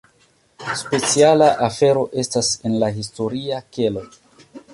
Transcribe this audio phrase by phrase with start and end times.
[0.79, 4.07] Speciala afero estas en la historia kelo.